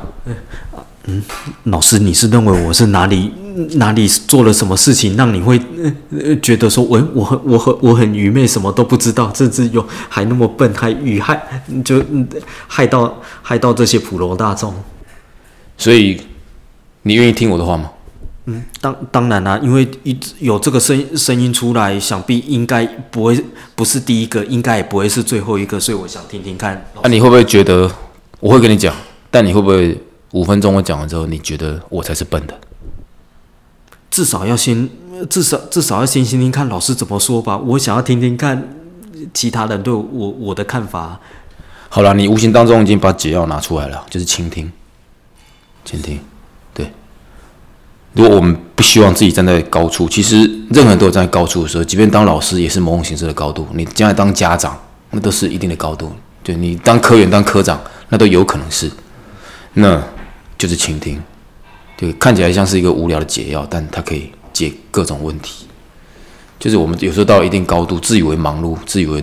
[1.11, 1.23] 嗯，
[1.65, 3.33] 老师，你是认为我是哪里
[3.77, 5.59] 哪里做了什么事情，让你会
[6.11, 11.41] 呃觉得说，我我很我很我很愚昧，什么都不知道，甚至有还那么笨，还遇害，
[11.83, 12.05] 就
[12.67, 14.75] 害到害到这些普罗大众。
[15.79, 16.21] 所以，
[17.03, 17.91] 你愿意听我的话吗？
[18.45, 23.43] 嗯，当当然啦，因为一有这个声声音出来，想必应该不会
[23.75, 26.87] 不是第一个，应该也不会是最后一个，所以我想听听看。
[27.03, 27.91] 那你会不会觉得
[28.41, 28.95] 我会跟你讲？
[29.31, 29.99] 但你会不会
[30.33, 32.55] 五分钟我讲完之后，你觉得我才是笨的？
[34.11, 34.89] 至少要先，
[35.31, 37.57] 至少至少要先听听看老师怎么说吧。
[37.57, 38.77] 我想要听听看
[39.33, 41.19] 其他人对我我的看法。
[41.89, 44.71] 好了，你无形当中已经把解药拿出来了，就是倾听，
[45.85, 46.21] 倾听。
[46.75, 46.93] 对，
[48.13, 50.39] 如果我们不希望自己站在高处，其实
[50.71, 53.67] 任何人都有站在高处的时候，即便当老师也是某种形式的高度。
[53.73, 54.79] 你将来当家长，
[55.11, 56.13] 那都是一定的高度。
[56.43, 58.91] 对你当科员、当科长，那都有可能是。
[59.75, 60.03] 那
[60.59, 61.23] 就是倾听，
[61.97, 65.67] 对，看起来像是一个无聊的解药，但它可以解各种问题。
[66.59, 69.23] 就是我们有时候到一定高度，自以为忙碌，自以为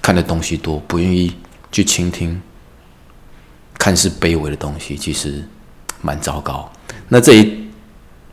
[0.00, 1.34] 看的东西多，不愿意
[1.72, 2.40] 去倾听，
[3.76, 5.44] 看似卑微的东西，其实
[6.00, 6.70] 蛮糟糕。
[7.08, 7.66] 那这一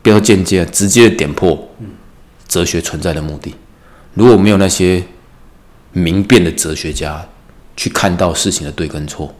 [0.00, 1.68] 不要间接、直接点破
[2.46, 3.52] 哲学存在的目的。
[4.14, 5.02] 如果没有那些
[5.92, 7.26] 明辨的哲学家
[7.76, 9.34] 去看到事情的对跟错，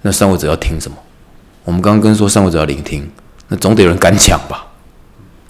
[0.00, 0.96] 那上位者要听什么？
[1.68, 3.06] 我们刚刚跟说上位者要聆听，
[3.48, 4.68] 那总得有人敢讲吧，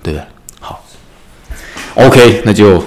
[0.03, 0.27] 对不对？
[0.59, 0.85] 好
[1.95, 2.83] ，OK，那就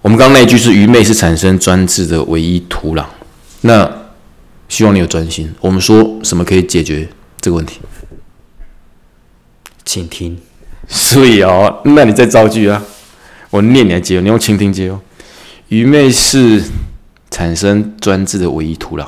[0.00, 3.04] 我们刚刚那一句是愚昧是产生专制的唯一土壤。
[3.60, 3.86] 那
[4.70, 5.52] 希望你有专心。
[5.60, 7.06] 我们说什么可以解决
[7.42, 7.78] 这个问题？
[9.84, 10.38] 倾听。
[10.88, 12.82] 所以哦，那你再造句啊，
[13.50, 14.98] 我念你来接，你用倾听接哦。
[15.68, 16.62] 愚昧是
[17.30, 19.06] 产生专制的唯一土壤。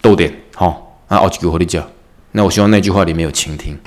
[0.00, 1.84] 逗点，好，那奥几个和你讲。
[2.36, 3.78] 那我希望那句话里面有倾听。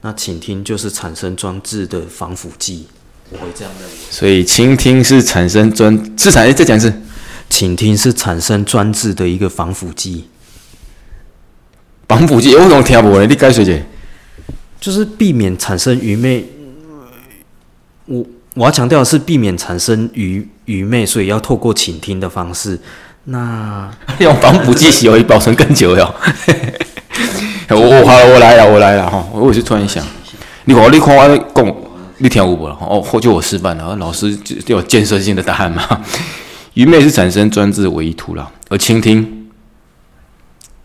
[0.00, 2.86] 那倾听就是产生专制的防腐剂，
[3.30, 3.94] 我会这样认为。
[4.08, 6.92] 所以倾听是产生专，是产再讲一次，
[7.50, 10.28] 倾听是产生专制的一个防腐剂。
[12.08, 13.26] 防腐剂，我怎么听不呢？
[13.26, 13.84] 你解释解？
[14.80, 16.46] 就是避免产生愚昧。
[18.06, 22.78] 我我要强调的是避免产生愚愚昧，所以要透过倾听的方式。
[23.24, 26.14] 那 用防腐剂洗会保存更久哟。
[27.70, 29.24] 我我好，我来了，我来了哈！
[29.32, 30.04] 我也是突然想，
[30.64, 31.76] 你看你看我讲，
[32.18, 32.76] 你听我不了？
[32.80, 35.82] 哦，或就我示范了，老师就有建设性的答案嘛。
[36.74, 39.48] 愚昧是产生专制的唯一土壤，而倾听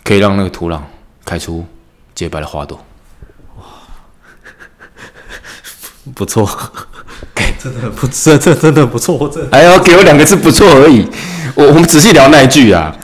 [0.03, 0.79] 可以让那个土壤
[1.25, 1.65] 开出
[2.15, 2.77] 洁白的花朵。
[3.57, 3.63] 哇，
[6.13, 6.49] 不错，
[7.61, 11.05] 真的不，这这真的不错，这哎呦，给我两个字，不错而已。
[11.57, 12.95] 我我们仔细聊那一句啊，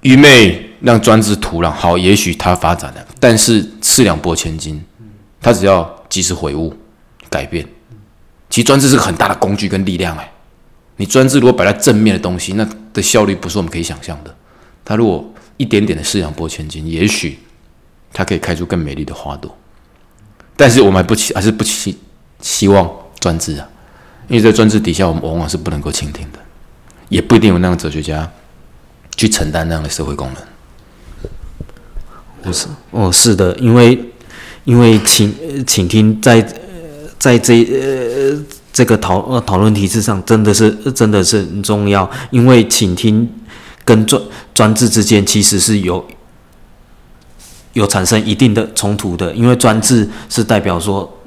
[0.00, 0.64] 愚昧。
[0.80, 4.80] 让专制土壤好，也许它发展了，但是四两拨千斤，
[5.40, 6.72] 它只要及时悔悟、
[7.28, 7.66] 改变。
[8.48, 10.32] 其实专制是个很大的工具跟力量哎。
[10.98, 14.32] 你专制如果摆在正面的东西，那的效率不是我们可以想象的。
[14.84, 17.40] 它如果一点点的四两拨千斤，也许
[18.12, 19.52] 它可以开出更美丽的花朵。
[20.56, 21.98] 但是我们还不期，还是不期
[22.40, 23.68] 希望专制啊，
[24.28, 26.38] 因为在专制底下，我们往往是不能够倾听的，
[27.08, 28.30] 也不一定有那样的哲学家
[29.16, 30.42] 去承担那样的社会功能。
[32.42, 33.98] 不是哦，是的，因为
[34.64, 35.34] 因为请
[35.66, 36.40] 请听在
[37.18, 38.38] 在这呃
[38.72, 42.08] 这个讨呃讨论题制上，真的是真的是很重要。
[42.30, 43.28] 因为请听
[43.84, 44.22] 跟专
[44.54, 46.06] 专制之间其实是有
[47.72, 51.18] 有产生一定的冲突的，因为专制是代表说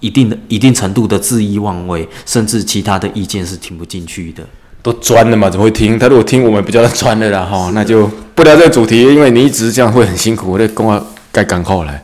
[0.00, 4.42] 一定的一定程度的恣意妄为，甚至其他的意见是听不进去的。
[4.82, 5.50] 都钻了嘛？
[5.50, 5.98] 怎么会听？
[5.98, 7.70] 他如果听，我们不叫他钻了啦哈。
[7.74, 10.52] 那就不聊这个主题，因为你一直这样会很辛苦。
[10.52, 12.02] 我得跟我该赶后来，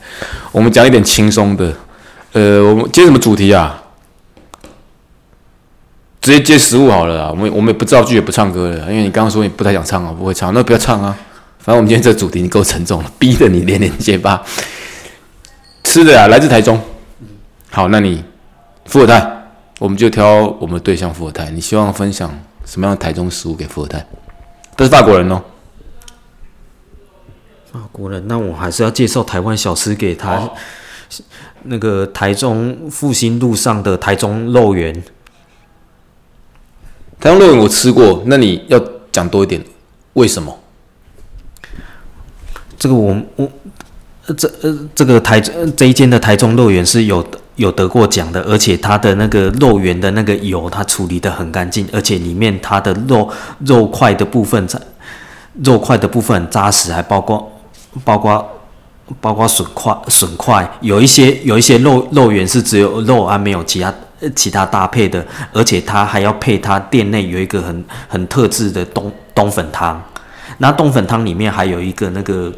[0.53, 1.73] 我们讲一点轻松的。
[2.33, 3.83] 呃，我们接什么主题啊？
[6.21, 7.31] 直接接食物好了。
[7.31, 11.17] 我们我们也不造句，也不唱歌了，因为你刚刚说你不太想唱啊，不会唱，那不要唱啊。
[11.59, 14.43] 反正我们今天这个主题你够沉重了，逼得你连连结巴。
[15.85, 16.79] 吃的啊，来自台中。
[17.71, 18.23] 好，那你
[18.85, 19.25] 伏尔泰，
[19.79, 21.51] 我们就挑我们对象伏尔泰。
[21.51, 22.31] 你希望分享？
[22.67, 24.07] 什么样的台中食物给富二代？
[24.77, 25.43] 都是法国人哦。
[27.73, 30.51] 法国人，那我还是要介绍台湾小吃给他。
[31.63, 34.93] 那个台中复兴路上的台中肉圆。
[37.19, 38.79] 台中肉圆我吃过，那你要
[39.11, 39.65] 讲多一点，
[40.13, 40.59] 为什么？
[42.79, 43.51] 这个我我
[44.37, 47.39] 这呃这个台这一间的台中肉圆是有的。
[47.57, 53.29] 有得过奖的，而且它的那个肉圆的那个油，它处理的很干净，而且里面它的肉
[53.61, 54.69] 肉块的部分，
[55.64, 57.51] 肉块的部分很扎实，还包括
[58.05, 58.47] 包括
[59.21, 63.95] 包括笋块笋块，有一些有一些肉肉圆是只有肉而没有其他
[64.35, 70.03] 其他搭配的，而且它还要配它店内有一个很很特制的冬冬粉汤，
[70.59, 72.53] 那冬粉汤里面还有一个那个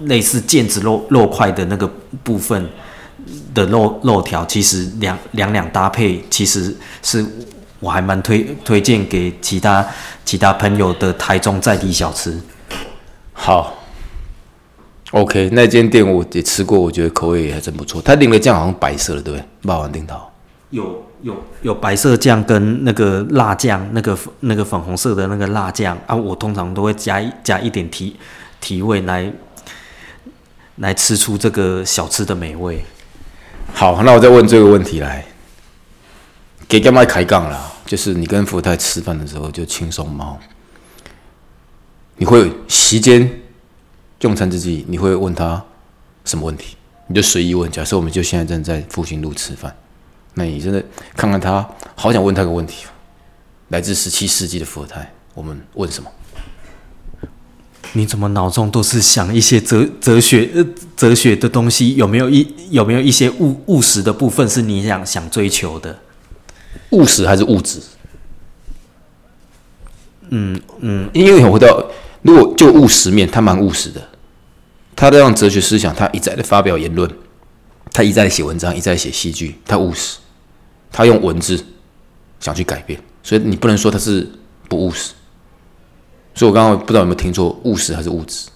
[0.00, 1.90] 类似腱子肉肉块的那个
[2.22, 2.68] 部分。
[3.54, 7.24] 的肉肉条其实两两两搭配，其实是
[7.78, 9.86] 我还蛮推推荐给其他
[10.24, 12.40] 其他朋友的台中在地小吃。
[13.32, 13.78] 好
[15.12, 18.02] ，OK，那间店我也吃过，我觉得口味也还真不错。
[18.02, 19.44] 它淋的酱好像白色的，对不对？
[19.62, 20.30] 霸王丁桃
[20.70, 28.14] 有有有白色酱跟那个辣酱，那个那个粉红色的那个辣酱啊，我通常都会加一加一点提
[28.60, 29.32] 提味来
[30.76, 32.84] 来吃出这个小吃的美味。
[33.74, 35.24] 好，那我再问这个问题来，
[36.68, 37.72] 给干嘛开杠了？
[37.86, 40.38] 就是你跟福太吃饭的时候就轻松吗？
[42.16, 43.40] 你会席间
[44.20, 45.64] 用餐之际，你会问他
[46.26, 46.76] 什么问题？
[47.06, 47.70] 你就随意问。
[47.70, 49.74] 假设我们就现在正在复兴路吃饭，
[50.34, 50.84] 那你真的
[51.16, 51.66] 看看他，
[51.96, 52.84] 好想问他个问题，
[53.68, 56.10] 来自十七世纪的伏尔泰，我们问什么？
[57.92, 60.64] 你怎么脑中都是想一些哲哲学呃
[60.96, 61.96] 哲学的东西？
[61.96, 65.98] 有没有一有没有一些务务实的部分是你想想追求的？
[66.90, 67.80] 务实还是物质？
[70.28, 71.84] 嗯嗯，因为我回到，
[72.22, 74.00] 如果就务实面，他蛮务实的。
[74.94, 77.10] 他这样哲学思想，他一再的发表言论，
[77.92, 80.18] 他一再写文章，一再写戏剧，他务实，
[80.92, 81.64] 他用文字
[82.38, 84.30] 想去改变，所以你不能说他是
[84.68, 85.12] 不务实。
[86.34, 88.48] 所以我刚刚不知道有没有听错，务实还是物质，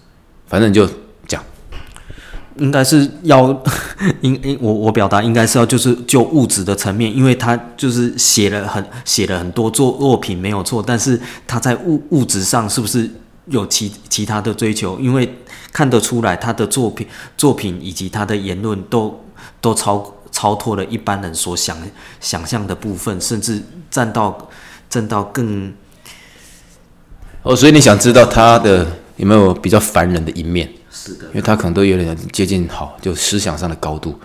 [0.47, 0.89] 反正就
[1.27, 1.43] 讲。
[2.57, 3.51] 应该是要，
[4.22, 13.11] 应应我我表达应该是要就是就物质的层面，因为他就是写了很写了很多作作品没有错，但是他在物物质上是不是
[13.47, 14.97] 有其其他的追求？
[15.01, 15.37] 因为
[15.72, 17.05] 看得出来他的作品
[17.37, 19.20] 作品以及他的言论都
[19.61, 21.77] 都超超脱了一般人所想
[22.20, 23.61] 想象的部分，甚至
[23.91, 24.49] 站到
[24.89, 25.72] 站到更
[27.45, 28.86] 哦，所以你想知道他的
[29.16, 30.68] 有没有比较烦人的一面？
[30.90, 34.18] 是的因为他可能都有点接近好，就思想上的高度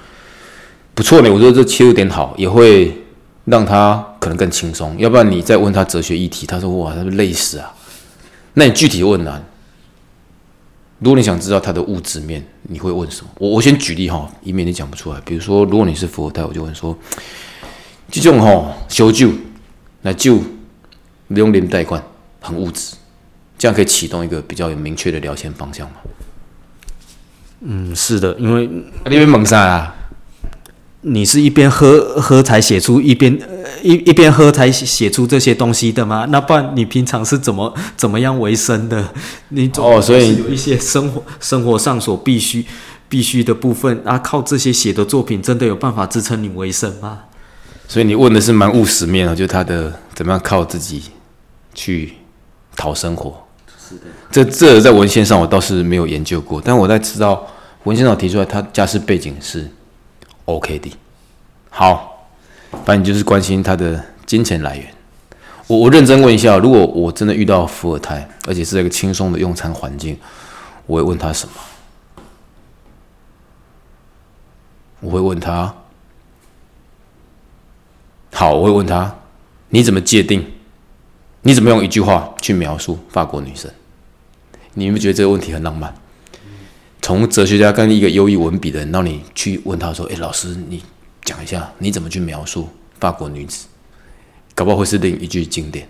[0.94, 1.30] 不错呢。
[1.32, 3.04] 我觉得这切入点好，也会
[3.44, 4.98] 让他可能更轻松。
[4.98, 7.74] 要不然你再问他哲学议题，他说哇，他累死啊。
[8.54, 9.42] 那你具体问啊？
[11.00, 13.32] 如果你想知道他的物质面，你会问什么？
[13.38, 15.20] 我我先举例哈，以免你讲不出来。
[15.26, 16.98] 比如说，如果你是富二代，我就问说，
[18.10, 19.30] 这种吼修酒
[20.04, 20.40] 来酒
[21.28, 22.02] 不用连贷款，
[22.42, 22.96] 很物质，
[23.60, 25.98] 这样可以启动一个比较有明确的聊天方向嘛？
[27.62, 28.68] 嗯是的，因为
[29.06, 29.96] 你边猛啥啊？
[31.02, 36.26] 你是一边喝喝才写出一边呃一一边喝才写写出这些东西的吗？
[36.30, 39.14] 那不然你平常是怎么怎么样为生的？
[39.50, 42.66] 你总哦所以有一些生活生活上所必须
[43.08, 47.20] 必须的部分啊，靠这些写的作品真的有办法支撑你为生吗？
[47.90, 51.04] 所以你问的是蛮务实面啊，就是他的怎么样靠自己
[51.74, 52.14] 去
[52.76, 53.49] 讨生活。
[54.32, 57.48] 这这在文献上我倒是没有研究过，但我在知道
[57.84, 59.70] 文献上提出来，他家世背景是
[60.46, 60.96] OK 的。
[61.70, 62.28] 好，
[62.86, 64.86] 反正你就是关心他的金钱来源。
[65.68, 70.18] 我我认真问一下，如果我真的遇到伏尔泰，而且是一个轻松的用餐环境，
[70.86, 71.54] 我会问他什么？
[75.02, 75.74] 我会问他。
[78.34, 79.16] 好，我会问他，
[79.70, 80.46] 你怎么界定？
[81.42, 83.72] 你怎么用一句话去描述法国女生？
[84.74, 85.94] 你有没有觉得这个问题很浪漫？
[87.02, 90.84] 从哲学家跟一个优异文笔的人，让你去问他说：“诶，老师，你
[91.24, 92.70] 讲一下，你怎么去描述
[93.00, 93.68] 法国女子？
[94.54, 95.88] 搞不好会是另一句经典。”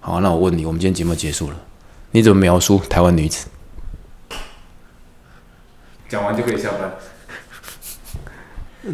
[0.00, 1.56] 好，那我问你，我们今天节目结束了，
[2.10, 3.46] 你怎么描述台湾女子？
[6.08, 6.92] 讲完就可以下班。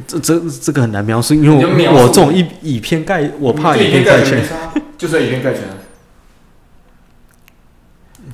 [0.06, 4.42] 这这这个很难描述，因为我我这种以以偏概，我怕以偏概全，，
[4.98, 5.62] 就是以偏概全。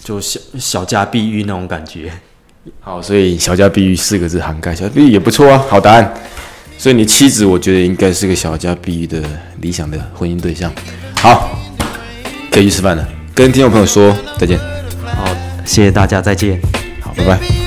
[0.03, 2.13] 就小小家碧玉那种感觉。
[2.81, 6.15] 好，所以小家碧玉四个字涵盖，小家碧玉也不错啊，好答案。
[6.77, 9.23] 所以你妻子，我觉得应该是个小家碧玉的
[9.61, 10.71] 理想的婚姻对象。
[11.17, 11.57] 好，
[12.51, 14.59] 可以去吃饭了，跟听众朋友说再见。
[15.07, 15.25] 好，
[15.65, 16.61] 谢谢大家，再见。
[17.01, 17.64] 好，拜拜。